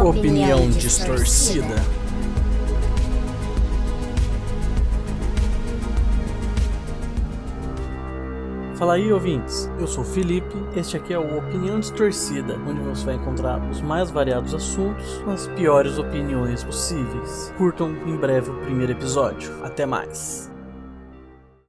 [0.00, 1.76] Opinião distorcida.
[8.76, 9.70] Fala aí, ouvintes.
[9.78, 10.56] Eu sou o Felipe.
[10.74, 15.30] Este aqui é o Opinião Distorcida, onde você vai encontrar os mais variados assuntos com
[15.30, 17.52] as piores opiniões possíveis.
[17.58, 19.52] Curtam em breve o primeiro episódio.
[19.62, 20.51] Até mais.